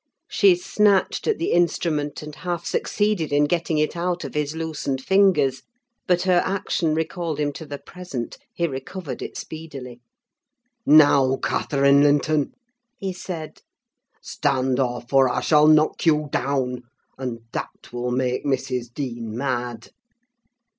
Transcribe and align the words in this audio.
She 0.27 0.55
snatched 0.55 1.27
at 1.27 1.37
the 1.37 1.51
instrument, 1.51 2.23
and 2.23 2.33
half 2.33 2.65
succeeded 2.65 3.31
in 3.31 3.43
getting 3.43 3.77
it 3.77 3.95
out 3.95 4.23
of 4.23 4.33
his 4.33 4.55
loosened 4.55 4.99
fingers: 4.99 5.61
but 6.07 6.23
her 6.23 6.41
action 6.43 6.95
recalled 6.95 7.39
him 7.39 7.53
to 7.53 7.67
the 7.67 7.77
present; 7.77 8.39
he 8.51 8.65
recovered 8.65 9.21
it 9.21 9.37
speedily. 9.37 10.01
"Now, 10.87 11.37
Catherine 11.37 12.01
Linton," 12.01 12.53
he 12.97 13.13
said, 13.13 13.61
"stand 14.23 14.79
off, 14.79 15.13
or 15.13 15.29
I 15.29 15.39
shall 15.41 15.67
knock 15.67 16.03
you 16.07 16.29
down; 16.31 16.81
and 17.19 17.41
that 17.51 17.93
will 17.93 18.09
make 18.09 18.43
Mrs. 18.43 18.91
Dean 18.91 19.37
mad." 19.37 19.89